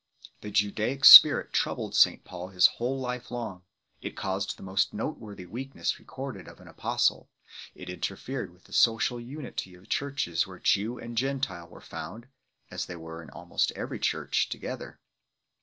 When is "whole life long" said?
2.65-3.61